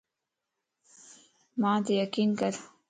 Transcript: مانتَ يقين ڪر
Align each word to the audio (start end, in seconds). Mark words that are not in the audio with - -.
مانتَ 1.61 1.87
يقين 2.01 2.29
ڪر 2.39 2.53